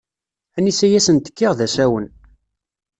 Anisa 0.57 0.87
i 0.87 0.97
asent-kkiɣ 0.99 1.51
d 1.57 1.61
asawen. 1.65 2.07